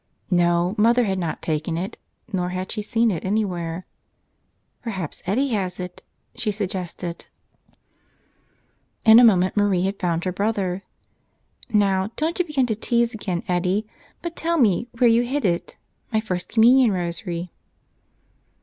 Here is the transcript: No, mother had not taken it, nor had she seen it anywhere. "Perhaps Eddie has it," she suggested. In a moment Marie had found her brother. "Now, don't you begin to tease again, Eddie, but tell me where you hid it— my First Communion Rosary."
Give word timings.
No, 0.31 0.73
mother 0.79 1.03
had 1.03 1.19
not 1.19 1.43
taken 1.43 1.77
it, 1.77 1.99
nor 2.33 2.49
had 2.49 2.71
she 2.71 2.81
seen 2.81 3.11
it 3.11 3.23
anywhere. 3.23 3.85
"Perhaps 4.81 5.21
Eddie 5.27 5.49
has 5.49 5.79
it," 5.79 6.01
she 6.33 6.51
suggested. 6.51 7.27
In 9.05 9.19
a 9.19 9.23
moment 9.23 9.55
Marie 9.55 9.83
had 9.83 9.99
found 9.99 10.23
her 10.23 10.31
brother. 10.31 10.81
"Now, 11.69 12.09
don't 12.15 12.39
you 12.39 12.45
begin 12.45 12.65
to 12.65 12.75
tease 12.75 13.13
again, 13.13 13.43
Eddie, 13.47 13.85
but 14.23 14.35
tell 14.35 14.57
me 14.57 14.87
where 14.97 15.07
you 15.07 15.21
hid 15.21 15.45
it— 15.45 15.77
my 16.11 16.19
First 16.19 16.49
Communion 16.49 16.91
Rosary." 16.93 17.51